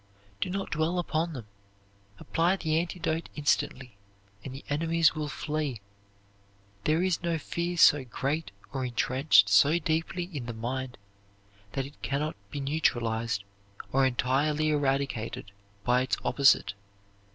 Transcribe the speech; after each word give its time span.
Do 0.39 0.49
not 0.49 0.71
dwell 0.71 0.97
upon 0.97 1.33
them. 1.33 1.45
Apply 2.17 2.55
the 2.55 2.79
antidote 2.79 3.29
instantly, 3.35 3.97
and 4.43 4.51
the 4.51 4.65
enemies 4.67 5.13
will 5.13 5.27
flee. 5.27 5.79
There 6.85 7.03
is 7.03 7.21
no 7.21 7.37
fear 7.37 7.77
so 7.77 8.03
great 8.03 8.49
or 8.73 8.83
intrenched 8.83 9.47
so 9.47 9.77
deeply 9.77 10.23
in 10.35 10.47
the 10.47 10.55
mind 10.55 10.97
that 11.73 11.85
it 11.85 12.01
can 12.01 12.19
not 12.21 12.35
be 12.49 12.59
neutralized 12.59 13.43
or 13.91 14.03
entirely 14.03 14.69
eradicated 14.69 15.51
by 15.83 16.01
its 16.01 16.17
opposite. 16.25 16.73